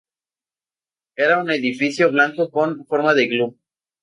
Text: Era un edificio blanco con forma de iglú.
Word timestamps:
Era 1.15 1.37
un 1.41 1.51
edificio 1.51 2.11
blanco 2.11 2.49
con 2.49 2.83
forma 2.87 3.13
de 3.13 3.25
iglú. 3.25 3.55